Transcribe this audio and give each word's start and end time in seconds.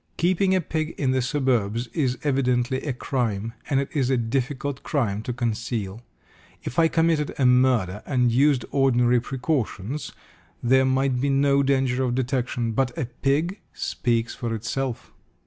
Keeping 0.17 0.55
a 0.55 0.61
pig 0.61 0.95
in 0.97 1.11
the 1.11 1.21
suburbs 1.21 1.85
is 1.93 2.17
evidently 2.23 2.81
a 2.81 2.91
crime, 2.91 3.53
and 3.69 3.79
it 3.79 3.87
is 3.95 4.09
a 4.09 4.17
difficult 4.17 4.81
crime 4.81 5.21
to 5.21 5.31
conceal. 5.31 6.01
If 6.63 6.79
I 6.79 6.87
committed 6.87 7.35
a 7.37 7.45
murder 7.45 8.01
and 8.07 8.31
used 8.31 8.65
ordinary 8.71 9.19
precautions 9.19 10.11
there 10.63 10.85
might 10.85 11.21
be 11.21 11.29
no 11.29 11.61
danger 11.61 12.03
of 12.03 12.15
detection, 12.15 12.71
but 12.71 12.97
a 12.97 13.05
pig 13.05 13.59
speaks 13.73 14.33
for 14.33 14.55
itself." 14.55 15.13